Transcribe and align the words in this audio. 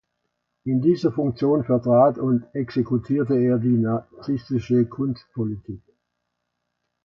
In 0.63 0.81
dieser 0.81 1.11
Funktion 1.11 1.63
vertrat 1.63 2.17
und 2.17 2.45
exekutierte 2.55 3.35
er 3.37 3.59
die 3.59 3.77
nazistische 3.77 4.83
Kunstpolitik. 4.87 5.83